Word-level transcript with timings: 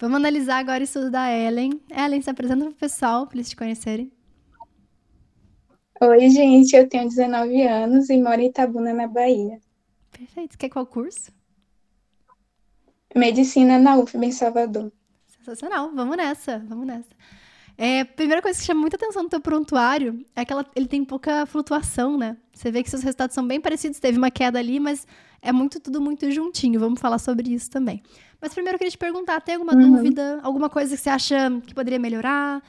Vamos 0.00 0.16
analisar 0.16 0.56
agora 0.56 0.80
o 0.80 0.84
estudo 0.84 1.10
da 1.10 1.30
Ellen. 1.30 1.78
Ellen, 1.90 2.22
se 2.22 2.30
apresenta 2.30 2.64
para 2.64 2.72
o 2.72 2.74
pessoal, 2.74 3.26
para 3.26 3.36
eles 3.36 3.50
te 3.50 3.56
conhecerem. 3.56 4.10
Oi, 6.00 6.30
gente, 6.30 6.74
eu 6.74 6.88
tenho 6.88 7.06
19 7.06 7.62
anos 7.66 8.08
e 8.08 8.16
moro 8.16 8.40
em 8.40 8.46
Itabuna, 8.46 8.94
na 8.94 9.06
Bahia. 9.06 9.60
Perfeito. 10.10 10.56
Quer 10.56 10.70
qual 10.70 10.86
curso? 10.86 11.30
Medicina 13.14 13.78
na 13.78 13.98
UFB 13.98 14.24
em 14.24 14.32
Salvador. 14.32 14.90
Sensacional. 15.26 15.92
Vamos 15.94 16.16
nessa, 16.16 16.60
vamos 16.66 16.86
nessa. 16.86 17.10
É, 17.82 18.00
a 18.00 18.04
primeira 18.04 18.42
coisa 18.42 18.60
que 18.60 18.66
chama 18.66 18.82
muita 18.82 18.96
atenção 18.96 19.22
no 19.22 19.28
teu 19.30 19.40
prontuário 19.40 20.22
é 20.36 20.44
que 20.44 20.52
ela, 20.52 20.66
ele 20.76 20.86
tem 20.86 21.02
pouca 21.02 21.46
flutuação, 21.46 22.18
né? 22.18 22.36
Você 22.52 22.70
vê 22.70 22.82
que 22.82 22.90
seus 22.90 23.02
resultados 23.02 23.32
são 23.32 23.48
bem 23.48 23.58
parecidos, 23.58 23.98
teve 23.98 24.18
uma 24.18 24.30
queda 24.30 24.58
ali, 24.58 24.78
mas 24.78 25.06
é 25.40 25.50
muito 25.50 25.80
tudo 25.80 25.98
muito 25.98 26.30
juntinho. 26.30 26.78
Vamos 26.78 27.00
falar 27.00 27.18
sobre 27.18 27.48
isso 27.54 27.70
também. 27.70 28.02
Mas 28.38 28.52
primeiro 28.52 28.74
eu 28.74 28.78
queria 28.78 28.90
te 28.90 28.98
perguntar, 28.98 29.40
tem 29.40 29.54
alguma 29.54 29.72
uhum. 29.72 29.96
dúvida, 29.96 30.40
alguma 30.42 30.68
coisa 30.68 30.94
que 30.94 31.00
você 31.00 31.08
acha 31.08 31.50
que 31.66 31.72
poderia 31.72 31.98
melhorar? 31.98 32.62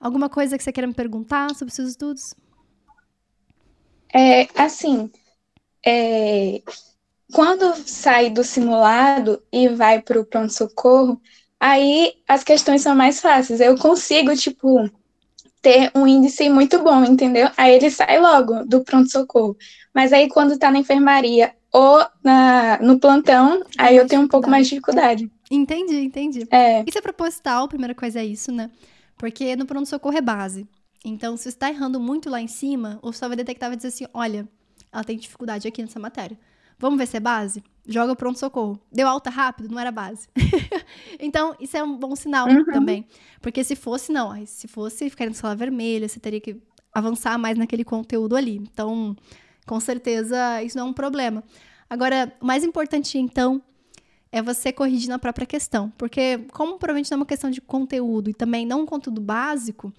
Alguma 0.00 0.30
coisa 0.30 0.56
que 0.56 0.64
você 0.64 0.72
queira 0.72 0.86
me 0.86 0.94
perguntar 0.94 1.54
sobre 1.54 1.74
seus 1.74 1.90
estudos? 1.90 2.34
É, 4.14 4.48
assim, 4.54 5.10
é, 5.84 6.62
quando 7.34 7.74
sai 7.86 8.30
do 8.30 8.42
simulado 8.42 9.42
e 9.52 9.68
vai 9.68 10.00
para 10.00 10.18
o 10.18 10.24
pronto-socorro, 10.24 11.20
aí 11.64 12.12
as 12.28 12.44
questões 12.44 12.82
são 12.82 12.94
mais 12.94 13.22
fáceis. 13.22 13.58
Eu 13.58 13.78
consigo, 13.78 14.36
tipo, 14.36 14.86
ter 15.62 15.90
um 15.94 16.06
índice 16.06 16.50
muito 16.50 16.82
bom, 16.82 17.02
entendeu? 17.04 17.48
Aí 17.56 17.74
ele 17.74 17.90
sai 17.90 18.20
logo 18.20 18.66
do 18.66 18.84
pronto-socorro. 18.84 19.56
Mas 19.94 20.12
aí 20.12 20.28
quando 20.28 20.52
está 20.52 20.70
na 20.70 20.78
enfermaria 20.78 21.54
ou 21.72 22.04
na, 22.22 22.78
no 22.82 23.00
plantão, 23.00 23.64
aí 23.78 23.96
eu 23.96 24.06
tenho 24.06 24.20
um 24.20 24.28
pouco 24.28 24.50
mais 24.50 24.66
de 24.66 24.74
dificuldade. 24.74 25.30
Entendi, 25.50 26.00
entendi. 26.00 26.46
É. 26.50 26.84
Isso 26.86 26.98
é 26.98 27.00
proposital, 27.00 27.64
a 27.64 27.68
primeira 27.68 27.94
coisa 27.94 28.20
é 28.20 28.26
isso, 28.26 28.52
né? 28.52 28.70
Porque 29.16 29.56
no 29.56 29.64
pronto-socorro 29.64 30.18
é 30.18 30.20
base. 30.20 30.68
Então, 31.02 31.34
se 31.34 31.44
você 31.44 31.48
está 31.48 31.70
errando 31.70 31.98
muito 31.98 32.28
lá 32.28 32.42
em 32.42 32.48
cima, 32.48 32.98
o 33.00 33.10
pessoal 33.10 33.30
vai 33.30 33.36
detectar 33.36 33.68
e 33.68 33.70
vai 33.70 33.76
dizer 33.76 33.88
assim: 33.88 34.06
olha, 34.12 34.46
ela 34.92 35.02
tem 35.04 35.16
dificuldade 35.16 35.66
aqui 35.66 35.80
nessa 35.80 35.98
matéria. 35.98 36.38
Vamos 36.78 36.98
ver 36.98 37.06
se 37.06 37.16
é 37.16 37.20
base? 37.20 37.64
Joga 37.86 38.16
pronto-socorro. 38.16 38.80
Deu 38.90 39.06
alta 39.06 39.28
rápido? 39.28 39.68
Não 39.70 39.78
era 39.78 39.92
base. 39.92 40.28
então, 41.20 41.54
isso 41.60 41.76
é 41.76 41.82
um 41.82 41.96
bom 41.96 42.16
sinal 42.16 42.48
uhum. 42.48 42.64
também. 42.64 43.06
Porque 43.42 43.62
se 43.62 43.76
fosse, 43.76 44.10
não. 44.10 44.34
Se 44.46 44.66
fosse 44.66 45.10
ficar 45.10 45.26
na 45.26 45.34
sala 45.34 45.54
vermelha, 45.54 46.08
você 46.08 46.18
teria 46.18 46.40
que 46.40 46.56
avançar 46.92 47.38
mais 47.38 47.58
naquele 47.58 47.84
conteúdo 47.84 48.36
ali. 48.36 48.56
Então, 48.56 49.14
com 49.66 49.78
certeza, 49.80 50.62
isso 50.62 50.78
não 50.78 50.86
é 50.86 50.90
um 50.90 50.94
problema. 50.94 51.44
Agora, 51.88 52.34
o 52.40 52.46
mais 52.46 52.64
importante, 52.64 53.18
então, 53.18 53.60
é 54.32 54.40
você 54.40 54.72
corrigir 54.72 55.08
na 55.08 55.18
própria 55.18 55.46
questão. 55.46 55.92
Porque, 55.98 56.38
como 56.52 56.78
provavelmente 56.78 57.10
não 57.10 57.16
é 57.16 57.20
uma 57.20 57.26
questão 57.26 57.50
de 57.50 57.60
conteúdo 57.60 58.30
e 58.30 58.34
também 58.34 58.64
não 58.64 58.82
um 58.82 58.86
conteúdo 58.86 59.20
básico, 59.20 59.92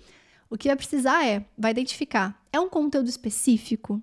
o 0.49 0.57
que 0.57 0.67
vai 0.67 0.75
precisar 0.75 1.25
é, 1.25 1.45
vai 1.57 1.71
identificar, 1.71 2.43
é 2.51 2.59
um 2.59 2.67
conteúdo 2.67 3.09
específico? 3.09 4.01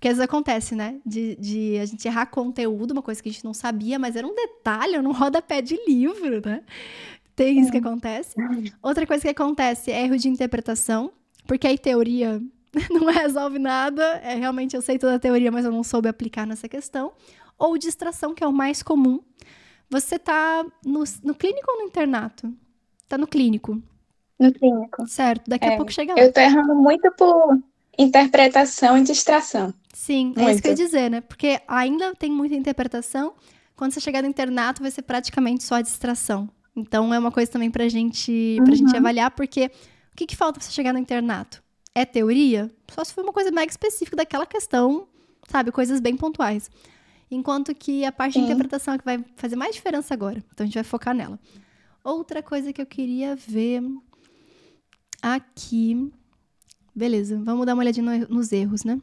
Porque 0.00 0.08
às 0.08 0.16
vezes 0.16 0.24
acontece, 0.24 0.74
né? 0.74 0.98
De, 1.04 1.36
de, 1.36 1.78
a 1.78 1.84
gente 1.84 2.08
errar 2.08 2.24
conteúdo, 2.24 2.92
uma 2.92 3.02
coisa 3.02 3.22
que 3.22 3.28
a 3.28 3.32
gente 3.32 3.44
não 3.44 3.52
sabia, 3.52 3.98
mas 3.98 4.16
era 4.16 4.26
um 4.26 4.34
detalhe, 4.34 4.98
um 4.98 5.12
rodapé 5.12 5.60
de 5.60 5.78
livro, 5.86 6.40
né? 6.42 6.62
Tem 7.36 7.60
isso 7.60 7.70
que 7.70 7.76
acontece. 7.76 8.34
Outra 8.82 9.06
coisa 9.06 9.22
que 9.22 9.28
acontece 9.28 9.92
é 9.92 10.02
erro 10.02 10.16
de 10.16 10.26
interpretação, 10.26 11.12
porque 11.46 11.66
aí 11.66 11.76
teoria 11.76 12.40
não 12.88 13.12
resolve 13.12 13.58
nada. 13.58 14.02
É 14.24 14.34
realmente 14.36 14.74
eu 14.74 14.80
sei 14.80 14.98
toda 14.98 15.16
a 15.16 15.18
teoria, 15.18 15.52
mas 15.52 15.66
eu 15.66 15.70
não 15.70 15.84
soube 15.84 16.08
aplicar 16.08 16.46
nessa 16.46 16.66
questão. 16.66 17.12
Ou 17.58 17.76
distração, 17.76 18.34
que 18.34 18.42
é 18.42 18.46
o 18.46 18.52
mais 18.52 18.82
comum. 18.82 19.20
Você 19.90 20.18
tá 20.18 20.64
no, 20.82 21.04
no 21.22 21.34
clínico 21.34 21.70
ou 21.70 21.80
no 21.80 21.84
internato? 21.84 22.50
Tá 23.06 23.18
no 23.18 23.26
clínico. 23.26 23.78
No 24.38 24.50
clínico. 24.50 25.06
Certo, 25.06 25.46
daqui 25.46 25.66
é, 25.66 25.74
a 25.74 25.76
pouco 25.76 25.92
chega 25.92 26.14
lá. 26.14 26.20
Eu 26.22 26.32
tô 26.32 26.40
errando 26.40 26.74
muito 26.74 27.12
por 27.12 27.60
interpretação 28.00 28.96
e 28.96 29.02
distração. 29.02 29.74
Sim, 29.92 30.26
muito. 30.26 30.40
é 30.40 30.52
isso 30.52 30.62
que 30.62 30.68
eu 30.68 30.72
ia 30.72 30.76
dizer, 30.76 31.10
né? 31.10 31.20
Porque 31.20 31.60
ainda 31.68 32.14
tem 32.14 32.30
muita 32.30 32.54
interpretação. 32.54 33.34
Quando 33.76 33.92
você 33.92 34.00
chegar 34.00 34.22
no 34.22 34.28
internato, 34.28 34.82
vai 34.82 34.90
ser 34.90 35.02
praticamente 35.02 35.64
só 35.64 35.76
a 35.76 35.82
distração. 35.82 36.48
Então 36.74 37.12
é 37.12 37.18
uma 37.18 37.30
coisa 37.30 37.50
também 37.50 37.70
pra 37.70 37.88
gente, 37.88 38.56
pra 38.62 38.70
uhum. 38.70 38.76
gente 38.76 38.96
avaliar, 38.96 39.30
porque 39.32 39.70
o 40.12 40.16
que, 40.16 40.26
que 40.26 40.36
falta 40.36 40.58
pra 40.58 40.66
você 40.66 40.72
chegar 40.72 40.92
no 40.92 40.98
internato? 40.98 41.62
É 41.94 42.04
teoria? 42.04 42.70
Só 42.90 43.04
se 43.04 43.12
for 43.12 43.22
uma 43.22 43.32
coisa 43.32 43.50
mega 43.50 43.70
específica 43.70 44.16
daquela 44.16 44.46
questão, 44.46 45.08
sabe? 45.48 45.72
Coisas 45.72 46.00
bem 46.00 46.16
pontuais. 46.16 46.70
Enquanto 47.30 47.74
que 47.74 48.04
a 48.04 48.12
parte 48.12 48.34
Sim. 48.34 48.40
de 48.40 48.46
interpretação 48.46 48.94
é 48.94 48.98
que 48.98 49.04
vai 49.04 49.24
fazer 49.36 49.56
mais 49.56 49.74
diferença 49.74 50.14
agora. 50.14 50.42
Então 50.52 50.64
a 50.64 50.66
gente 50.66 50.74
vai 50.74 50.84
focar 50.84 51.14
nela. 51.14 51.38
Outra 52.02 52.42
coisa 52.42 52.72
que 52.72 52.80
eu 52.80 52.86
queria 52.86 53.36
ver 53.36 53.82
aqui. 55.22 56.10
Beleza, 57.00 57.40
vamos 57.42 57.64
dar 57.64 57.72
uma 57.72 57.82
olhadinha 57.82 58.26
nos 58.28 58.52
erros, 58.52 58.84
né? 58.84 59.00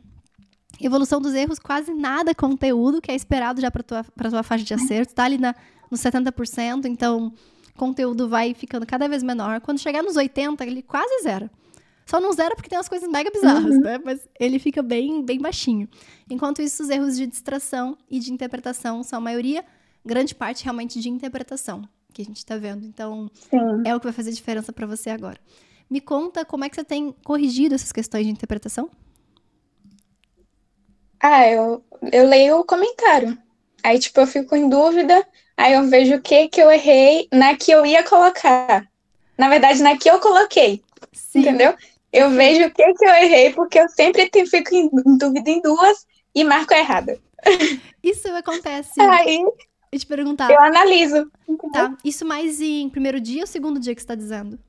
Evolução 0.79 1.19
dos 1.19 1.33
erros, 1.33 1.57
quase 1.57 1.91
nada 1.95 2.35
conteúdo 2.35 3.01
que 3.01 3.09
é 3.09 3.15
esperado 3.15 3.59
já 3.59 3.71
para 3.71 3.81
tua, 3.81 4.03
pra 4.03 4.29
tua 4.29 4.43
faixa 4.43 4.63
de 4.63 4.71
acerto, 4.71 5.15
tá 5.15 5.23
ali 5.23 5.39
na, 5.39 5.55
nos 5.89 5.99
70%, 5.99 6.85
então 6.85 7.33
conteúdo 7.75 8.29
vai 8.29 8.53
ficando 8.53 8.85
cada 8.85 9.07
vez 9.07 9.23
menor. 9.23 9.59
Quando 9.61 9.79
chegar 9.79 10.03
nos 10.03 10.15
80%, 10.15 10.61
ele 10.61 10.83
quase 10.83 11.23
zero. 11.23 11.49
Só 12.05 12.21
não 12.21 12.31
zero 12.33 12.55
porque 12.55 12.69
tem 12.69 12.77
umas 12.77 12.87
coisas 12.87 13.09
mega 13.09 13.31
bizarras, 13.31 13.75
uhum. 13.75 13.81
né? 13.81 13.97
Mas 14.05 14.29
ele 14.39 14.59
fica 14.59 14.83
bem, 14.83 15.25
bem 15.25 15.39
baixinho. 15.39 15.89
Enquanto 16.29 16.61
isso, 16.61 16.83
os 16.83 16.91
erros 16.91 17.17
de 17.17 17.25
distração 17.25 17.97
e 18.07 18.19
de 18.19 18.31
interpretação 18.31 19.01
são 19.01 19.17
a 19.17 19.21
maioria, 19.21 19.65
grande 20.05 20.35
parte 20.35 20.63
realmente 20.63 20.99
de 20.99 21.09
interpretação 21.09 21.81
que 22.13 22.21
a 22.21 22.25
gente 22.25 22.45
tá 22.45 22.57
vendo. 22.57 22.85
Então, 22.85 23.27
Sim. 23.33 23.81
é 23.83 23.95
o 23.95 23.99
que 23.99 24.05
vai 24.05 24.13
fazer 24.13 24.31
diferença 24.31 24.71
para 24.71 24.85
você 24.85 25.09
agora. 25.09 25.39
Me 25.89 26.01
conta 26.01 26.43
como 26.43 26.65
é 26.65 26.69
que 26.69 26.75
você 26.75 26.83
tem 26.83 27.13
corrigido 27.23 27.75
essas 27.75 27.91
questões 27.91 28.25
de 28.25 28.31
interpretação? 28.31 28.89
Ah, 31.19 31.47
eu, 31.47 31.83
eu 32.11 32.27
leio 32.27 32.59
o 32.59 32.65
comentário. 32.65 33.37
Aí, 33.83 33.97
tipo, 33.99 34.19
eu 34.19 34.27
fico 34.27 34.55
em 34.55 34.67
dúvida, 34.69 35.25
aí 35.55 35.73
eu 35.73 35.87
vejo 35.87 36.15
o 36.15 36.21
que 36.21 36.49
que 36.49 36.61
eu 36.61 36.69
errei 36.69 37.27
na 37.31 37.55
que 37.55 37.71
eu 37.71 37.85
ia 37.85 38.03
colocar. 38.03 38.85
Na 39.37 39.49
verdade, 39.49 39.81
na 39.81 39.97
que 39.97 40.09
eu 40.09 40.19
coloquei. 40.19 40.83
Sim. 41.13 41.39
Entendeu? 41.39 41.73
Eu 42.11 42.29
vejo 42.31 42.65
o 42.65 42.71
que 42.71 42.93
que 42.93 43.05
eu 43.05 43.13
errei, 43.13 43.53
porque 43.53 43.79
eu 43.79 43.87
sempre 43.89 44.29
tenho, 44.29 44.47
fico 44.47 44.75
em 44.75 44.89
dúvida 45.17 45.49
em 45.49 45.61
duas 45.61 46.05
e 46.33 46.43
marco 46.43 46.73
errada. 46.73 47.19
Isso 48.03 48.27
acontece. 48.35 48.99
Aí, 48.99 49.41
eu 49.91 49.99
te 49.99 50.05
perguntar. 50.05 50.51
Eu 50.51 50.59
analiso. 50.59 51.31
Tá. 51.71 51.95
Isso 52.03 52.25
mais 52.25 52.59
em 52.61 52.89
primeiro 52.89 53.19
dia 53.19 53.41
ou 53.41 53.47
segundo 53.47 53.79
dia 53.79 53.95
que 53.95 54.01
você 54.01 54.05
está 54.05 54.15
dizendo? 54.15 54.59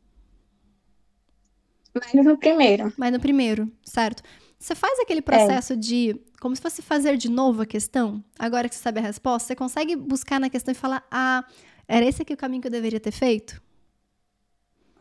Mais 1.94 2.26
no 2.26 2.36
primeiro. 2.36 2.92
Mais 2.96 3.12
no 3.12 3.20
primeiro, 3.20 3.70
certo. 3.82 4.22
Você 4.58 4.74
faz 4.74 4.98
aquele 4.98 5.22
processo 5.22 5.74
é. 5.74 5.76
de. 5.76 6.20
Como 6.40 6.54
se 6.54 6.62
fosse 6.62 6.82
fazer 6.82 7.16
de 7.16 7.28
novo 7.28 7.62
a 7.62 7.66
questão, 7.66 8.22
agora 8.38 8.68
que 8.68 8.74
você 8.74 8.82
sabe 8.82 9.00
a 9.00 9.02
resposta, 9.02 9.48
você 9.48 9.56
consegue 9.56 9.96
buscar 9.96 10.40
na 10.40 10.50
questão 10.50 10.72
e 10.72 10.74
falar: 10.74 11.04
ah, 11.10 11.44
era 11.86 12.04
esse 12.04 12.22
aqui 12.22 12.34
o 12.34 12.36
caminho 12.36 12.62
que 12.62 12.68
eu 12.68 12.72
deveria 12.72 13.00
ter 13.00 13.12
feito? 13.12 13.60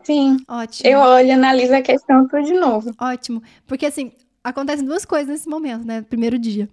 Sim. 0.03 0.37
Ótimo. 0.47 0.89
Eu 0.89 0.99
olho 0.99 1.33
analiso 1.33 1.75
a 1.75 1.81
questão 1.81 2.27
tudo 2.27 2.43
de 2.43 2.53
novo. 2.53 2.93
Ótimo. 2.97 3.43
Porque 3.65 3.85
assim, 3.85 4.11
acontecem 4.43 4.85
duas 4.85 5.03
coisas 5.03 5.27
nesse 5.27 5.49
momento, 5.49 5.85
né? 5.85 6.01
Primeiro 6.01 6.39
dia. 6.39 6.69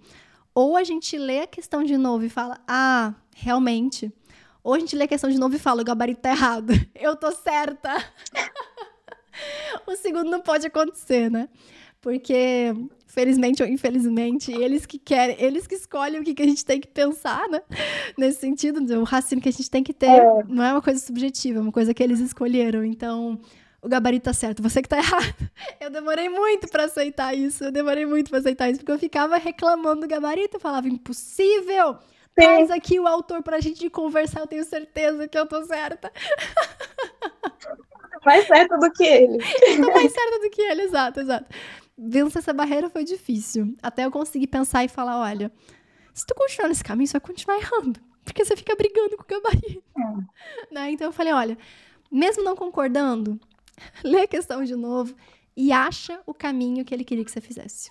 Ou 0.53 0.77
a 0.77 0.83
gente 0.85 1.17
lê 1.17 1.41
a 1.41 1.47
questão 1.47 1.83
de 1.83 1.97
novo 1.97 2.23
e 2.23 2.29
fala: 2.29 2.59
ah, 2.67 3.13
realmente. 3.35 4.11
Ou 4.63 4.73
a 4.73 4.79
gente 4.79 4.95
lê 4.95 5.03
a 5.03 5.07
questão 5.07 5.29
de 5.29 5.37
novo 5.37 5.55
e 5.55 5.59
fala: 5.59 5.81
o 5.81 5.85
gabarito 5.85 6.21
tá 6.21 6.29
errado. 6.29 6.71
Eu 6.95 7.15
tô 7.15 7.31
certa. 7.31 7.91
o 9.87 9.95
segundo 9.95 10.29
não 10.29 10.41
pode 10.41 10.67
acontecer, 10.67 11.29
né? 11.29 11.49
Porque, 12.01 12.71
felizmente 13.07 13.63
ou 13.63 13.69
infelizmente, 13.69 14.51
eles 14.51 14.85
que 14.85 14.99
querem, 14.99 15.35
eles 15.39 15.65
que 15.65 15.75
escolhem 15.75 16.19
o 16.19 16.23
que, 16.23 16.35
que 16.35 16.43
a 16.43 16.47
gente 16.47 16.63
tem 16.63 16.79
que 16.79 16.87
pensar, 16.87 17.47
né? 17.49 17.61
Nesse 18.17 18.41
sentido, 18.41 18.79
o 18.99 19.03
raciocínio 19.03 19.41
que 19.41 19.49
a 19.49 19.51
gente 19.51 19.69
tem 19.69 19.83
que 19.83 19.93
ter 19.93 20.09
é. 20.09 20.43
não 20.47 20.63
é 20.63 20.71
uma 20.71 20.81
coisa 20.81 20.99
subjetiva, 20.99 21.59
é 21.59 21.61
uma 21.61 21.71
coisa 21.71 21.93
que 21.93 22.03
eles 22.03 22.19
escolheram. 22.19 22.83
Então, 22.83 23.39
o 23.81 23.89
gabarito 23.89 24.25
tá 24.25 24.33
certo, 24.33 24.61
você 24.61 24.81
que 24.81 24.89
tá 24.89 24.97
errado. 24.99 25.49
Eu 25.79 25.89
demorei 25.89 26.29
muito 26.29 26.67
para 26.67 26.85
aceitar 26.85 27.35
isso, 27.35 27.63
eu 27.63 27.71
demorei 27.71 28.05
muito 28.05 28.29
para 28.29 28.39
aceitar 28.39 28.69
isso, 28.69 28.79
porque 28.79 28.91
eu 28.91 28.99
ficava 28.99 29.37
reclamando 29.37 30.01
do 30.01 30.07
gabarito, 30.07 30.57
eu 30.57 30.59
falava, 30.59 30.87
impossível! 30.87 31.97
Traz 32.35 32.69
aqui 32.69 32.99
o 32.99 33.07
autor 33.07 33.41
pra 33.41 33.61
gente 33.61 33.89
conversar, 33.89 34.41
eu 34.41 34.47
tenho 34.47 34.65
certeza 34.65 35.27
que 35.27 35.39
eu 35.39 35.47
tô 35.47 35.63
certa. 35.63 36.11
mais 38.25 38.47
certa 38.47 38.77
do 38.77 38.91
que 38.91 39.03
ele. 39.03 39.37
Tô 39.37 39.93
mais 39.93 40.11
certa 40.11 40.39
do 40.39 40.49
que 40.49 40.61
ele, 40.61 40.81
exato, 40.81 41.19
exato. 41.19 41.45
Vencer 41.97 42.39
essa 42.39 42.53
barreira 42.53 42.89
foi 42.89 43.03
difícil. 43.03 43.75
Até 43.81 44.05
eu 44.05 44.11
conseguir 44.11 44.47
pensar 44.47 44.83
e 44.83 44.87
falar: 44.87 45.19
olha, 45.19 45.51
se 46.13 46.25
tu 46.25 46.33
continuar 46.35 46.67
nesse 46.67 46.83
caminho, 46.83 47.07
você 47.07 47.13
vai 47.13 47.21
continuar 47.21 47.57
errando. 47.57 47.99
Porque 48.23 48.43
você 48.43 48.55
fica 48.55 48.75
brigando 48.75 49.15
com 49.15 49.23
o 49.23 49.27
gabarito. 49.27 49.83
É. 49.97 50.73
Né? 50.73 50.91
Então 50.91 51.07
eu 51.07 51.13
falei: 51.13 51.31
olha, 51.31 51.57
mesmo 52.11 52.43
não 52.43 52.55
concordando, 52.55 53.39
lê 54.03 54.21
a 54.21 54.27
questão 54.27 54.63
de 54.63 54.75
novo 54.75 55.15
e 55.55 55.71
acha 55.71 56.19
o 56.25 56.33
caminho 56.33 56.83
que 56.83 56.93
ele 56.93 57.03
queria 57.03 57.23
que 57.23 57.31
você 57.31 57.41
fizesse. 57.41 57.89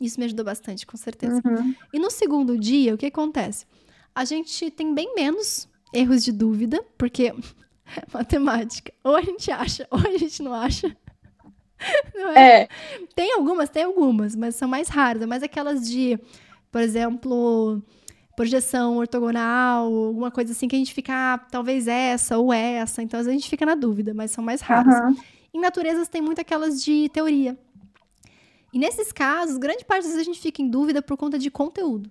Isso 0.00 0.18
me 0.18 0.26
ajudou 0.26 0.44
bastante, 0.44 0.86
com 0.86 0.96
certeza. 0.96 1.40
Uhum. 1.44 1.74
E 1.92 1.98
no 1.98 2.10
segundo 2.10 2.58
dia, 2.58 2.94
o 2.94 2.98
que 2.98 3.06
acontece? 3.06 3.66
A 4.14 4.24
gente 4.24 4.70
tem 4.70 4.94
bem 4.94 5.14
menos 5.14 5.68
erros 5.92 6.22
de 6.22 6.32
dúvida, 6.32 6.84
porque 6.96 7.34
matemática. 8.12 8.92
Ou 9.02 9.16
a 9.16 9.22
gente 9.22 9.50
acha, 9.50 9.86
ou 9.90 9.98
a 9.98 10.18
gente 10.18 10.42
não 10.42 10.54
acha. 10.54 10.94
Não 12.14 12.30
é? 12.30 12.62
é? 12.62 12.68
Tem 13.14 13.32
algumas, 13.34 13.68
tem 13.68 13.84
algumas, 13.84 14.34
mas 14.34 14.56
são 14.56 14.68
mais 14.68 14.88
raras. 14.88 15.22
É 15.22 15.26
mais 15.26 15.42
aquelas 15.42 15.88
de, 15.88 16.18
por 16.70 16.80
exemplo, 16.80 17.82
projeção 18.36 18.96
ortogonal, 18.96 19.84
alguma 19.84 20.30
coisa 20.30 20.52
assim 20.52 20.68
que 20.68 20.76
a 20.76 20.78
gente 20.78 20.94
fica, 20.94 21.12
ah, 21.12 21.38
talvez 21.38 21.86
essa 21.88 22.38
ou 22.38 22.52
essa. 22.52 23.02
Então, 23.02 23.18
às 23.18 23.26
vezes 23.26 23.38
a 23.38 23.40
gente 23.40 23.50
fica 23.50 23.64
na 23.64 23.74
dúvida, 23.74 24.12
mas 24.12 24.30
são 24.30 24.42
mais 24.42 24.60
raras. 24.60 24.94
Uhum. 24.94 25.16
Em 25.54 25.60
naturezas 25.60 26.08
tem 26.08 26.20
muito 26.20 26.40
aquelas 26.40 26.82
de 26.82 27.08
teoria. 27.08 27.56
E 28.72 28.78
nesses 28.78 29.12
casos, 29.12 29.56
grande 29.56 29.84
parte 29.84 30.02
das 30.02 30.12
vezes 30.12 30.28
a 30.28 30.30
gente 30.30 30.40
fica 30.40 30.60
em 30.60 30.68
dúvida 30.68 31.00
por 31.00 31.16
conta 31.16 31.38
de 31.38 31.50
conteúdo. 31.50 32.10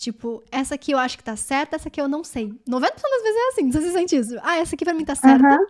Tipo, 0.00 0.42
essa 0.50 0.76
aqui 0.76 0.92
eu 0.92 0.98
acho 0.98 1.18
que 1.18 1.22
tá 1.22 1.36
certa, 1.36 1.76
essa 1.76 1.88
aqui 1.88 2.00
eu 2.00 2.08
não 2.08 2.24
sei. 2.24 2.48
90% 2.48 2.62
das 2.66 3.22
vezes 3.22 3.36
é 3.36 3.48
assim, 3.48 3.70
você 3.70 3.90
sente 3.92 4.16
isso. 4.16 4.34
Ah, 4.42 4.56
essa 4.56 4.74
aqui 4.74 4.82
pra 4.82 4.94
mim 4.94 5.04
tá 5.04 5.14
certa. 5.14 5.46
Uhum. 5.46 5.66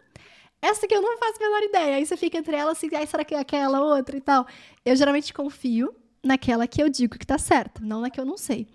Essa 0.62 0.86
aqui 0.86 0.94
eu 0.94 1.02
não 1.02 1.18
faço 1.18 1.34
a 1.40 1.44
menor 1.44 1.62
ideia. 1.64 1.96
Aí 1.96 2.06
você 2.06 2.16
fica 2.16 2.38
entre 2.38 2.54
elas 2.54 2.78
assim, 2.78 2.88
ai, 2.94 3.08
será 3.08 3.24
que 3.24 3.34
é 3.34 3.40
aquela 3.40 3.80
outra 3.80 4.16
e 4.16 4.20
tal? 4.20 4.46
Eu 4.84 4.94
geralmente 4.94 5.34
confio 5.34 5.92
naquela 6.22 6.64
que 6.68 6.80
eu 6.80 6.88
digo 6.88 7.18
que 7.18 7.26
tá 7.26 7.38
certa, 7.38 7.80
não 7.84 8.02
na 8.02 8.08
que 8.08 8.20
eu 8.20 8.24
não 8.24 8.36
sei. 8.36 8.68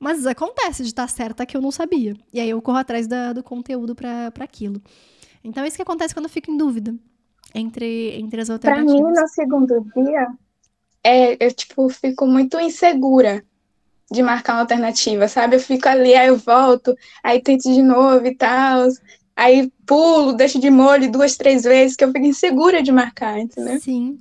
Mas 0.00 0.26
acontece 0.26 0.82
de 0.82 0.88
estar 0.88 1.02
tá 1.02 1.08
certa 1.08 1.44
que 1.44 1.54
eu 1.54 1.60
não 1.60 1.70
sabia. 1.70 2.16
E 2.32 2.40
aí 2.40 2.48
eu 2.48 2.62
corro 2.62 2.78
atrás 2.78 3.06
da, 3.06 3.34
do 3.34 3.42
conteúdo 3.42 3.94
para 3.94 4.32
aquilo. 4.40 4.80
Então 5.44 5.62
é 5.62 5.68
isso 5.68 5.76
que 5.76 5.82
acontece 5.82 6.14
quando 6.14 6.24
eu 6.24 6.30
fico 6.30 6.50
em 6.50 6.56
dúvida 6.56 6.94
entre, 7.54 8.18
entre 8.18 8.40
as 8.40 8.48
alternativas. 8.48 8.98
Pra 8.98 9.10
mim, 9.10 9.14
no 9.14 9.28
segundo 9.28 9.86
dia, 9.94 10.26
é, 11.04 11.44
eu, 11.44 11.52
tipo, 11.52 11.86
fico 11.90 12.26
muito 12.26 12.58
insegura 12.58 13.44
de 14.12 14.22
marcar 14.22 14.54
uma 14.54 14.60
alternativa, 14.60 15.26
sabe? 15.26 15.56
Eu 15.56 15.60
fico 15.60 15.88
ali, 15.88 16.14
aí 16.14 16.28
eu 16.28 16.36
volto, 16.36 16.96
aí 17.22 17.40
tento 17.40 17.62
de 17.72 17.82
novo 17.82 18.26
e 18.26 18.34
tal. 18.34 18.88
Aí 19.34 19.72
pulo, 19.86 20.34
deixo 20.34 20.60
de 20.60 20.70
molho 20.70 21.10
duas, 21.10 21.36
três 21.36 21.64
vezes, 21.64 21.96
que 21.96 22.04
eu 22.04 22.12
fico 22.12 22.26
insegura 22.26 22.82
de 22.82 22.92
marcar, 22.92 23.38
entendeu? 23.38 23.80
Sim. 23.80 24.18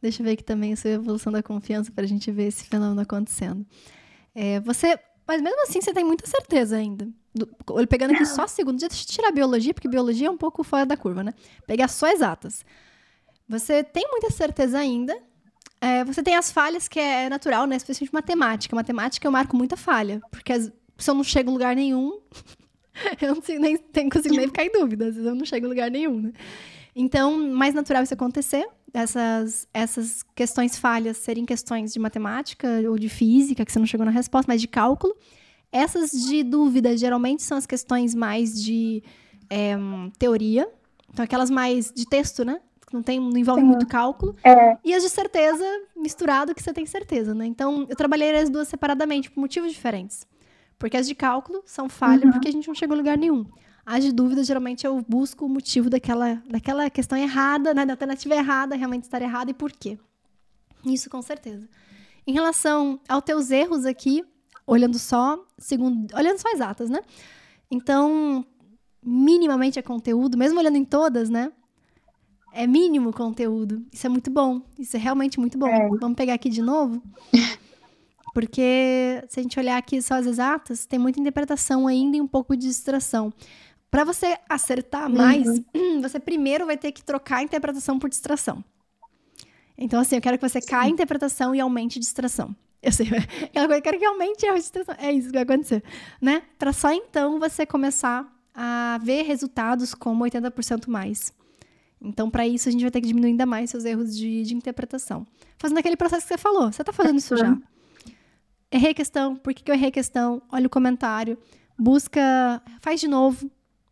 Deixa 0.00 0.22
eu 0.22 0.24
ver 0.24 0.32
aqui 0.32 0.44
também 0.44 0.72
a 0.72 0.76
sua 0.76 0.90
evolução 0.90 1.32
da 1.32 1.42
confiança 1.42 1.92
para 1.92 2.04
a 2.04 2.06
gente 2.08 2.30
ver 2.30 2.46
esse 2.46 2.64
fenômeno 2.64 3.00
acontecendo. 3.00 3.66
É, 4.34 4.60
você, 4.60 4.98
mas 5.26 5.42
mesmo 5.42 5.62
assim 5.62 5.80
você 5.80 5.92
tem 5.92 6.04
muita 6.04 6.26
certeza 6.26 6.76
ainda. 6.76 7.08
Do, 7.34 7.46
pegando 7.88 8.14
aqui 8.14 8.24
só 8.24 8.46
segundo, 8.46 8.78
deixa 8.78 9.02
eu 9.02 9.06
tirar 9.06 9.28
a 9.28 9.32
biologia, 9.32 9.74
porque 9.74 9.88
biologia 9.88 10.28
é 10.28 10.30
um 10.30 10.36
pouco 10.36 10.62
fora 10.64 10.86
da 10.86 10.96
curva, 10.96 11.22
né? 11.22 11.34
Pegar 11.66 11.88
só 11.88 12.08
exatas. 12.08 12.64
Você 13.48 13.82
tem 13.82 14.06
muita 14.08 14.30
certeza 14.30 14.78
ainda 14.78 15.16
é, 15.80 16.04
você 16.04 16.22
tem 16.22 16.34
as 16.34 16.50
falhas 16.50 16.88
que 16.88 16.98
é 16.98 17.28
natural, 17.28 17.66
né? 17.66 17.76
Especialmente 17.76 18.12
matemática. 18.12 18.74
Matemática 18.74 19.26
eu 19.26 19.32
marco 19.32 19.56
muita 19.56 19.76
falha, 19.76 20.20
porque 20.30 20.52
as, 20.52 20.72
se 20.96 21.10
eu 21.10 21.14
não 21.14 21.24
chego 21.24 21.50
em 21.50 21.52
lugar 21.52 21.76
nenhum, 21.76 22.18
eu 23.20 23.28
não 23.28 23.36
consigo 23.36 23.60
nem, 23.60 23.78
nem, 23.94 24.08
consigo 24.08 24.34
nem 24.34 24.46
ficar 24.46 24.64
em 24.64 24.72
dúvida, 24.72 25.06
às 25.06 25.14
vezes 25.14 25.28
eu 25.28 25.34
não 25.34 25.44
chego 25.44 25.66
em 25.66 25.68
lugar 25.68 25.90
nenhum, 25.90 26.20
né? 26.20 26.32
Então, 26.94 27.38
mais 27.50 27.74
natural 27.74 28.02
isso 28.02 28.12
acontecer, 28.12 28.66
essas, 28.92 29.68
essas 29.72 30.24
questões 30.34 30.76
falhas 30.76 31.16
serem 31.16 31.44
questões 31.44 31.92
de 31.92 31.98
matemática 32.00 32.68
ou 32.88 32.98
de 32.98 33.08
física, 33.08 33.64
que 33.64 33.70
você 33.70 33.78
não 33.78 33.86
chegou 33.86 34.04
na 34.04 34.10
resposta, 34.10 34.50
mas 34.50 34.60
de 34.60 34.66
cálculo. 34.66 35.14
Essas 35.70 36.10
de 36.10 36.42
dúvida, 36.42 36.96
geralmente, 36.96 37.42
são 37.42 37.56
as 37.56 37.66
questões 37.66 38.14
mais 38.14 38.60
de 38.60 39.02
é, 39.48 39.76
teoria, 40.18 40.68
então 41.12 41.24
aquelas 41.24 41.50
mais 41.50 41.92
de 41.92 42.04
texto, 42.06 42.44
né? 42.44 42.60
Não 42.94 43.02
tem, 43.02 43.20
não 43.20 43.36
envolve 43.36 43.60
Sim. 43.60 43.66
muito 43.66 43.86
cálculo. 43.86 44.36
É. 44.44 44.76
E 44.84 44.94
as 44.94 45.02
de 45.02 45.08
certeza, 45.08 45.64
misturado 45.96 46.54
que 46.54 46.62
você 46.62 46.72
tem 46.72 46.86
certeza, 46.86 47.34
né? 47.34 47.46
Então, 47.46 47.86
eu 47.88 47.96
trabalhei 47.96 48.36
as 48.36 48.48
duas 48.48 48.68
separadamente, 48.68 49.30
por 49.30 49.40
motivos 49.40 49.72
diferentes. 49.72 50.26
Porque 50.78 50.96
as 50.96 51.06
de 51.06 51.14
cálculo 51.14 51.62
são 51.66 51.88
falha 51.88 52.24
uhum. 52.24 52.32
porque 52.32 52.48
a 52.48 52.52
gente 52.52 52.68
não 52.68 52.74
chegou 52.74 52.94
a 52.94 52.98
lugar 52.98 53.18
nenhum. 53.18 53.44
As 53.84 54.04
de 54.04 54.12
dúvida, 54.12 54.44
geralmente, 54.44 54.86
eu 54.86 55.04
busco 55.08 55.46
o 55.46 55.48
motivo 55.48 55.88
daquela, 55.88 56.42
daquela 56.48 56.90
questão 56.90 57.16
errada, 57.16 57.72
né? 57.72 57.86
da 57.86 57.94
alternativa 57.94 58.34
errada, 58.34 58.76
realmente 58.76 59.04
estar 59.04 59.22
errada 59.22 59.50
e 59.50 59.54
por 59.54 59.72
quê. 59.72 59.98
Isso 60.84 61.10
com 61.10 61.22
certeza. 61.22 61.68
Em 62.26 62.32
relação 62.32 63.00
aos 63.08 63.24
teus 63.24 63.50
erros 63.50 63.86
aqui, 63.86 64.24
olhando 64.66 64.98
só, 64.98 65.42
segundo, 65.56 66.14
olhando 66.14 66.38
só 66.38 66.50
exatas, 66.50 66.90
né? 66.90 67.00
Então, 67.70 68.44
minimamente 69.02 69.78
é 69.78 69.82
conteúdo, 69.82 70.36
mesmo 70.36 70.60
olhando 70.60 70.76
em 70.76 70.84
todas, 70.84 71.30
né? 71.30 71.50
É 72.52 72.66
mínimo 72.66 73.12
conteúdo. 73.12 73.84
Isso 73.92 74.06
é 74.06 74.10
muito 74.10 74.30
bom. 74.30 74.62
Isso 74.78 74.96
é 74.96 75.00
realmente 75.00 75.38
muito 75.38 75.58
bom. 75.58 75.68
É. 75.68 75.88
Vamos 76.00 76.16
pegar 76.16 76.34
aqui 76.34 76.48
de 76.48 76.62
novo. 76.62 77.02
Porque 78.34 79.24
se 79.28 79.40
a 79.40 79.42
gente 79.42 79.58
olhar 79.58 79.76
aqui 79.76 80.00
só 80.00 80.14
as 80.14 80.26
exatas, 80.26 80.86
tem 80.86 80.98
muita 80.98 81.20
interpretação 81.20 81.86
ainda 81.86 82.16
e 82.16 82.20
um 82.20 82.26
pouco 82.26 82.56
de 82.56 82.66
distração. 82.66 83.32
Para 83.90 84.04
você 84.04 84.36
acertar 84.48 85.10
mais, 85.10 85.46
uhum. 85.74 86.02
você 86.02 86.20
primeiro 86.20 86.66
vai 86.66 86.76
ter 86.76 86.92
que 86.92 87.02
trocar 87.02 87.38
a 87.38 87.42
interpretação 87.42 87.98
por 87.98 88.08
distração. 88.08 88.62
Então, 89.76 90.00
assim, 90.00 90.16
eu 90.16 90.22
quero 90.22 90.36
que 90.36 90.48
você 90.48 90.60
caia 90.60 90.88
a 90.88 90.88
interpretação 90.88 91.54
e 91.54 91.60
aumente 91.60 91.98
a 91.98 92.00
distração. 92.00 92.54
Eu 92.80 92.92
sei, 92.92 93.08
eu 93.52 93.82
quero 93.82 93.98
que 93.98 94.04
aumente 94.04 94.46
a 94.46 94.54
distração. 94.54 94.94
É 95.00 95.10
isso 95.10 95.26
que 95.26 95.32
vai 95.32 95.42
acontecer, 95.42 95.82
né? 96.22 96.44
Para 96.56 96.72
só 96.72 96.92
então 96.92 97.40
você 97.40 97.66
começar 97.66 98.24
a 98.54 99.00
ver 99.02 99.22
resultados 99.22 99.94
como 99.94 100.24
80% 100.24 100.86
mais. 100.86 101.34
Então, 102.00 102.30
para 102.30 102.46
isso, 102.46 102.68
a 102.68 102.72
gente 102.72 102.82
vai 102.82 102.90
ter 102.90 103.00
que 103.00 103.08
diminuir 103.08 103.30
ainda 103.30 103.46
mais 103.46 103.70
seus 103.70 103.84
erros 103.84 104.16
de, 104.16 104.42
de 104.44 104.54
interpretação. 104.54 105.26
Fazendo 105.58 105.78
aquele 105.78 105.96
processo 105.96 106.22
que 106.22 106.28
você 106.28 106.38
falou. 106.38 106.70
Você 106.72 106.82
está 106.82 106.92
fazendo 106.92 107.18
isso 107.18 107.36
já. 107.36 107.56
Errei 108.70 108.90
a 108.90 108.94
questão. 108.94 109.36
Por 109.36 109.52
que, 109.52 109.62
que 109.62 109.70
eu 109.70 109.74
errei 109.74 109.88
a 109.88 109.92
questão? 109.92 110.42
Olha 110.52 110.66
o 110.66 110.70
comentário. 110.70 111.36
Busca. 111.78 112.62
Faz 112.80 113.00
de 113.00 113.08
novo. 113.08 113.50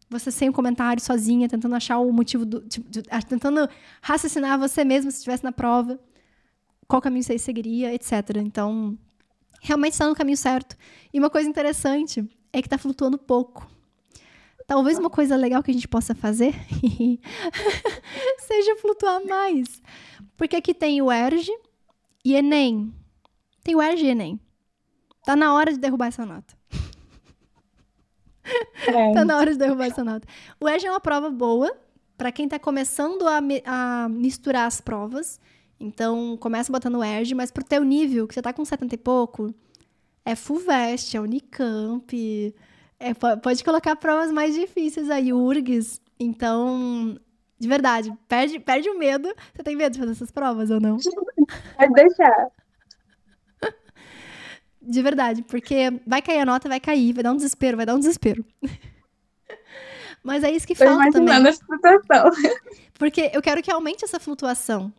Você 0.08 0.30
sem 0.30 0.48
o 0.48 0.52
comentário, 0.52 1.02
sozinha, 1.02 1.48
tentando 1.48 1.74
achar 1.74 1.98
o 1.98 2.12
motivo 2.12 2.44
do. 2.44 2.60
Tipo, 2.60 2.88
de, 2.88 3.02
tentando 3.28 3.68
raciocinar 4.00 4.58
você 4.58 4.84
mesmo 4.84 5.10
se 5.10 5.18
estivesse 5.18 5.42
na 5.42 5.50
prova. 5.50 5.98
Qual 6.86 7.02
caminho 7.02 7.24
você 7.24 7.36
seguiria, 7.38 7.92
etc. 7.92 8.36
Então, 8.36 8.96
realmente 9.60 9.94
está 9.94 10.06
no 10.06 10.14
caminho 10.14 10.36
certo. 10.36 10.76
E 11.12 11.18
uma 11.18 11.28
coisa 11.28 11.48
interessante 11.48 12.24
é 12.52 12.62
que 12.62 12.66
está 12.66 12.78
flutuando 12.78 13.18
pouco. 13.18 13.66
Talvez 14.66 14.98
uma 14.98 15.10
coisa 15.10 15.36
legal 15.36 15.62
que 15.62 15.70
a 15.70 15.74
gente 15.74 15.86
possa 15.86 16.14
fazer 16.14 16.52
seja 18.40 18.76
flutuar 18.76 19.24
mais. 19.24 19.80
Porque 20.36 20.56
aqui 20.56 20.74
tem 20.74 21.00
o 21.00 21.10
ERG 21.10 21.48
e 22.24 22.34
Enem. 22.34 22.92
Tem 23.62 23.76
o 23.76 23.82
ERG 23.82 24.02
e 24.02 24.08
Enem. 24.08 24.40
Tá 25.24 25.36
na 25.36 25.54
hora 25.54 25.72
de 25.72 25.78
derrubar 25.78 26.08
essa 26.08 26.26
nota. 26.26 26.56
É. 28.86 29.12
tá 29.12 29.24
na 29.24 29.36
hora 29.36 29.52
de 29.52 29.58
derrubar 29.58 29.86
essa 29.86 30.04
nota. 30.04 30.26
O 30.60 30.68
ERG 30.68 30.86
é 30.86 30.90
uma 30.90 31.00
prova 31.00 31.30
boa 31.30 31.76
para 32.16 32.32
quem 32.32 32.48
tá 32.48 32.58
começando 32.58 33.26
a, 33.26 33.40
a, 33.64 34.08
misturar 34.08 34.66
as 34.66 34.80
provas. 34.80 35.40
Então, 35.78 36.36
começa 36.38 36.72
botando 36.72 36.96
o 36.96 37.04
ERG, 37.04 37.34
mas 37.34 37.50
pro 37.50 37.64
teu 37.64 37.84
nível, 37.84 38.26
que 38.26 38.34
você 38.34 38.40
tá 38.40 38.52
com 38.52 38.64
70 38.64 38.94
e 38.94 38.98
pouco, 38.98 39.54
é 40.24 40.34
FUVEST, 40.34 41.16
é 41.16 41.20
Unicamp, 41.20 42.54
é, 42.98 43.12
pode 43.14 43.62
colocar 43.62 43.96
provas 43.96 44.32
mais 44.32 44.54
difíceis 44.54 45.10
aí, 45.10 45.32
URGS. 45.32 46.00
Então, 46.18 47.18
de 47.58 47.68
verdade, 47.68 48.12
perde, 48.28 48.58
perde 48.58 48.88
o 48.88 48.98
medo. 48.98 49.32
Você 49.54 49.62
tem 49.62 49.76
medo 49.76 49.92
de 49.92 49.98
fazer 49.98 50.12
essas 50.12 50.30
provas 50.30 50.70
ou 50.70 50.80
não? 50.80 50.96
Pode 51.76 51.92
deixar. 51.92 52.48
De 54.80 55.02
verdade, 55.02 55.42
porque 55.42 56.00
vai 56.06 56.22
cair 56.22 56.40
a 56.40 56.44
nota, 56.44 56.68
vai 56.68 56.78
cair, 56.78 57.12
vai 57.12 57.24
dar 57.24 57.32
um 57.32 57.36
desespero, 57.36 57.76
vai 57.76 57.84
dar 57.84 57.94
um 57.94 57.98
desespero. 57.98 58.44
Mas 60.22 60.44
é 60.44 60.50
isso 60.50 60.66
que 60.66 60.74
Tô 60.74 60.84
falta 60.84 61.10
também. 61.10 61.34
Essa 61.46 61.52
situação. 61.52 62.30
Porque 62.94 63.30
eu 63.32 63.42
quero 63.42 63.62
que 63.62 63.70
aumente 63.70 64.04
essa 64.04 64.18
flutuação. 64.18 64.92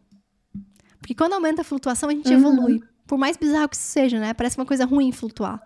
Porque 0.99 1.13
quando 1.13 1.33
aumenta 1.33 1.61
a 1.61 1.65
flutuação, 1.65 2.09
a 2.09 2.13
gente 2.13 2.29
uhum. 2.29 2.39
evolui. 2.39 2.83
Por 3.05 3.17
mais 3.17 3.37
bizarro 3.37 3.69
que 3.69 3.75
isso 3.75 3.85
seja, 3.85 4.19
né? 4.19 4.33
Parece 4.33 4.57
uma 4.57 4.65
coisa 4.65 4.85
ruim 4.85 5.11
flutuar. 5.11 5.61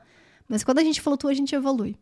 Mas 0.47 0.63
quando 0.63 0.79
a 0.79 0.83
gente 0.83 0.99
flutua, 1.01 1.31
a 1.31 1.33
gente 1.33 1.55
evolui. 1.55 1.95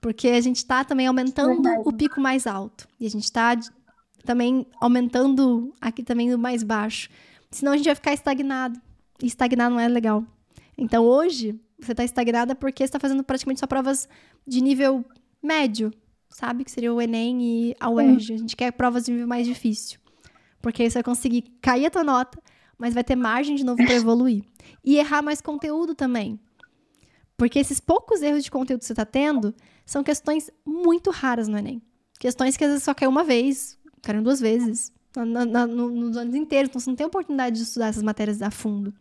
Porque 0.00 0.28
a 0.28 0.40
gente 0.40 0.56
está 0.56 0.84
também 0.84 1.06
aumentando 1.06 1.62
Verdade. 1.62 1.82
o 1.84 1.92
pico 1.92 2.20
mais 2.20 2.46
alto. 2.46 2.86
E 3.00 3.06
a 3.06 3.10
gente 3.10 3.24
está 3.24 3.56
também 4.24 4.66
aumentando 4.80 5.74
aqui 5.80 6.02
também 6.02 6.32
o 6.34 6.38
mais 6.38 6.62
baixo. 6.62 7.08
Senão 7.50 7.72
a 7.72 7.76
gente 7.76 7.86
vai 7.86 7.94
ficar 7.94 8.12
estagnado. 8.12 8.80
E 9.22 9.26
estagnar 9.26 9.70
não 9.70 9.80
é 9.80 9.88
legal. 9.88 10.24
Então 10.76 11.04
hoje, 11.04 11.58
você 11.80 11.92
está 11.92 12.04
estagnada 12.04 12.54
porque 12.54 12.82
você 12.82 12.88
está 12.88 13.00
fazendo 13.00 13.24
praticamente 13.24 13.60
só 13.60 13.66
provas 13.66 14.08
de 14.46 14.60
nível 14.60 15.04
médio, 15.42 15.92
sabe? 16.28 16.64
Que 16.64 16.70
seria 16.70 16.92
o 16.92 17.00
Enem 17.00 17.42
e 17.42 17.76
a 17.80 17.90
UERJ. 17.90 18.34
A 18.34 18.38
gente 18.38 18.56
quer 18.56 18.72
provas 18.72 19.04
de 19.04 19.12
nível 19.12 19.26
mais 19.26 19.46
difícil. 19.46 19.98
Porque 20.60 20.82
aí 20.82 20.90
você 20.90 20.94
vai 20.94 21.02
conseguir 21.02 21.42
cair 21.60 21.86
a 21.86 21.90
tua 21.90 22.04
nota, 22.04 22.40
mas 22.76 22.94
vai 22.94 23.02
ter 23.02 23.16
margem 23.16 23.56
de 23.56 23.64
novo 23.64 23.84
para 23.84 23.94
evoluir. 23.94 24.44
E 24.84 24.98
errar 24.98 25.22
mais 25.22 25.40
conteúdo 25.40 25.94
também. 25.94 26.38
Porque 27.36 27.58
esses 27.58 27.78
poucos 27.78 28.20
erros 28.20 28.42
de 28.42 28.50
conteúdo 28.50 28.80
que 28.80 28.86
você 28.86 28.92
está 28.92 29.04
tendo 29.04 29.54
são 29.88 30.04
questões 30.04 30.50
muito 30.66 31.10
raras 31.10 31.48
no 31.48 31.56
Enem. 31.56 31.80
Questões 32.20 32.58
que 32.58 32.64
às 32.64 32.68
vezes 32.70 32.84
só 32.84 32.92
caiu 32.92 33.08
uma 33.08 33.24
vez, 33.24 33.78
caiu 34.02 34.22
duas 34.22 34.38
vezes, 34.38 34.92
na, 35.16 35.46
na, 35.46 35.66
no, 35.66 35.88
nos 35.90 36.14
anos 36.14 36.34
inteiros. 36.34 36.68
Então, 36.68 36.78
você 36.78 36.90
não 36.90 36.94
tem 36.94 37.06
oportunidade 37.06 37.56
de 37.56 37.62
estudar 37.62 37.86
essas 37.86 38.02
matérias 38.02 38.42
a 38.42 38.50
fundo. 38.50 38.92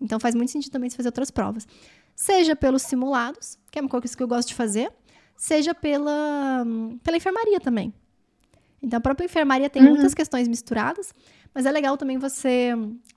Então, 0.00 0.18
faz 0.18 0.34
muito 0.34 0.50
sentido 0.50 0.72
também 0.72 0.90
você 0.90 0.96
fazer 0.96 1.08
outras 1.08 1.30
provas. 1.30 1.68
Seja 2.16 2.56
pelos 2.56 2.82
simulados, 2.82 3.56
que 3.70 3.78
é 3.78 3.82
uma 3.82 3.88
coisa 3.88 4.16
que 4.16 4.20
eu 4.20 4.26
gosto 4.26 4.48
de 4.48 4.54
fazer, 4.56 4.92
seja 5.36 5.72
pela, 5.72 6.66
pela 7.04 7.16
enfermaria 7.16 7.60
também. 7.60 7.94
Então, 8.82 8.96
a 8.98 9.00
própria 9.00 9.26
enfermaria 9.26 9.70
tem 9.70 9.82
Uhum. 9.84 9.90
muitas 9.90 10.14
questões 10.14 10.48
misturadas, 10.48 11.14
mas 11.54 11.64
é 11.64 11.70
legal 11.70 11.96
também 11.96 12.18
você 12.18 12.72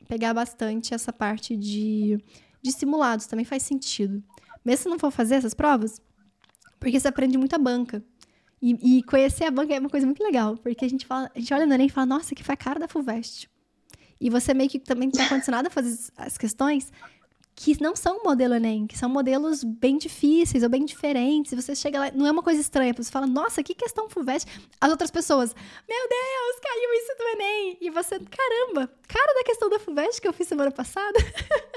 pegar 0.08 0.36
bastante 0.36 0.94
essa 0.94 1.12
parte 1.12 1.58
de, 1.58 2.20
de 2.62 2.72
simulados, 2.72 3.26
também 3.26 3.44
faz 3.44 3.64
sentido. 3.64 4.22
Mesmo 4.64 4.84
se 4.84 4.90
não 4.90 5.00
for 5.00 5.10
fazer 5.10 5.34
essas 5.36 5.56
provas, 5.56 6.00
porque 6.80 7.00
você 7.00 7.08
aprende 7.08 7.38
muita 7.38 7.58
banca. 7.58 8.04
E, 8.62 8.98
e 9.00 9.04
conhecer 9.04 9.44
a 9.46 9.52
banca 9.52 9.76
é 9.76 9.80
uma 9.80 9.90
coisa 9.90 10.06
muito 10.06 10.24
legal, 10.24 10.58
porque 10.58 10.84
a 10.84 10.90
gente, 10.90 11.06
fala, 11.06 11.32
a 11.36 11.40
gente 11.40 11.54
olha 11.54 11.66
no 11.66 11.74
Enem 11.74 11.88
e 11.88 11.90
fala, 11.92 12.08
nossa, 12.08 12.34
que 12.34 12.44
foi 12.44 12.54
a 12.54 12.58
cara 12.58 12.80
da 12.80 12.88
FUVEST. 12.88 13.48
E 14.20 14.30
você 14.32 14.54
meio 14.54 14.70
que 14.70 14.80
também 14.80 15.10
está 15.10 15.30
condicionado 15.30 15.68
a 15.68 15.72
fazer 15.72 15.96
as- 16.18 16.38
questões 16.40 16.92
que 17.60 17.80
não 17.82 17.96
são 17.96 18.24
modelo 18.24 18.54
Enem, 18.56 18.86
que 18.86 18.98
são 18.98 19.10
modelos 19.10 19.64
bem 19.64 19.98
difíceis 19.98 20.64
ou 20.64 20.70
bem 20.70 20.86
diferentes. 20.86 21.54
Você 21.54 21.76
chega 21.76 22.00
lá, 22.00 22.12
não 22.12 22.26
é 22.28 22.32
uma 22.32 22.44
coisa 22.44 22.60
estranha, 22.62 22.94
você 22.96 23.12
fala, 23.12 23.26
nossa, 23.28 23.64
que 23.64 23.74
questão 23.76 24.10
FUVEST. 24.10 24.48
As 24.82 24.90
outras 24.92 25.10
pessoas, 25.12 25.56
meu 25.88 26.10
Deus, 26.10 26.60
caiu 26.62 26.94
isso 26.94 27.18
do 27.18 27.24
Enem. 27.30 27.78
E 27.82 27.90
você, 27.90 28.20
caramba, 28.20 28.92
cara 29.08 29.34
da 29.36 29.44
questão 29.44 29.70
da 29.70 29.80
FUVEST 29.80 30.22
que 30.22 30.28
eu 30.28 30.34
fiz 30.34 30.48
semana 30.48 30.72
passada. 30.72 31.18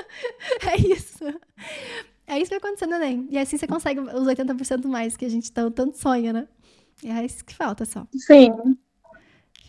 é 0.70 0.76
isso. 0.80 1.24
É 2.30 2.38
isso 2.38 2.50
que 2.50 2.58
vai 2.58 2.58
acontecer 2.58 2.86
no 2.86 2.94
Enem. 2.96 3.26
E 3.30 3.38
assim 3.38 3.56
você 3.58 3.66
consegue 3.66 4.00
os 4.00 4.26
80% 4.26 4.86
mais 4.86 5.16
que 5.16 5.24
a 5.24 5.28
gente 5.28 5.50
tão- 5.50 5.70
tanto 5.70 5.98
sonha, 5.98 6.32
né? 6.32 6.48
E 7.02 7.10
é 7.10 7.24
isso 7.24 7.44
que 7.44 7.54
falta 7.54 7.84
só. 7.84 8.06
Sim, 8.14 8.52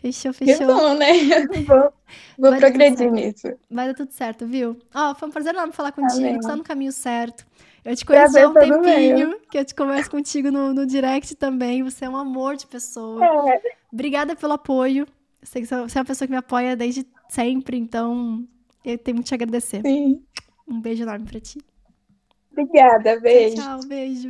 Fechou, 0.02 0.32
que 0.34 0.46
fechou. 0.46 0.68
bom, 0.68 0.94
né? 0.96 1.08
vou 1.68 1.94
vou 2.38 2.56
progredir 2.58 3.12
nisso. 3.12 3.48
Vai 3.70 3.88
dar 3.88 3.94
tudo 3.94 4.12
certo, 4.12 4.48
viu? 4.48 4.78
Ó, 4.94 5.14
foi 5.14 5.28
um 5.30 5.32
prazer 5.32 5.54
enorme 5.54 5.74
falar 5.74 5.92
contigo. 5.92 6.20
Amém. 6.28 6.40
Tá 6.40 6.56
no 6.56 6.64
caminho 6.64 6.92
certo. 6.92 7.46
Eu 7.86 7.96
te 7.96 8.06
conheço 8.06 8.34
Prazer 8.34 8.46
há 8.46 8.50
um 8.50 8.54
tempinho, 8.54 9.40
que 9.50 9.58
eu 9.58 9.66
te 9.66 9.74
converso 9.74 10.10
contigo 10.10 10.52
no, 10.52 10.74
no 10.74 10.86
direct 10.86 11.36
também. 11.36 11.84
Você 11.84 12.06
é 12.06 12.10
um 12.10 12.18
amor 12.18 12.56
de 12.56 12.68
pessoa. 12.68 13.24
É, 13.26 13.62
Obrigada 13.92 14.36
pelo 14.36 14.54
apoio. 14.54 15.08
Eu 15.42 15.48
sei 15.48 15.62
que 15.62 15.68
você 15.68 15.76
é 15.76 16.02
uma 16.02 16.06
pessoa 16.06 16.28
que 16.28 16.32
me 16.32 16.38
apoia 16.38 16.76
desde 16.76 17.06
sempre, 17.30 17.78
então 17.78 18.46
eu 18.86 18.98
tenho 18.98 19.16
muito 19.16 19.28
a 19.28 19.30
te 19.30 19.34
agradecer. 19.36 19.82
sim. 19.82 20.22
Um 20.68 20.80
beijo 20.80 21.04
enorme 21.04 21.26
pra 21.26 21.40
ti. 21.40 21.60
Obrigada, 22.52 23.20
beijo. 23.20 23.64
Tchau, 23.64 23.84
beijo. 23.84 24.30